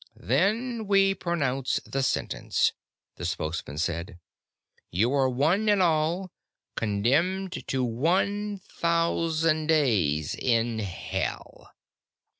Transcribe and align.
"Then 0.19 0.87
we 0.87 1.13
pronounce 1.13 1.79
the 1.85 2.01
sentence," 2.01 2.73
the 3.17 3.23
Spokesman 3.23 3.77
said. 3.77 4.17
"You 4.89 5.13
are 5.13 5.29
one 5.29 5.69
and 5.69 5.79
all 5.79 6.31
condemned 6.75 7.67
to 7.67 7.83
one 7.83 8.57
thousand 8.57 9.67
days 9.67 10.33
in 10.33 10.79
Hell." 10.79 11.69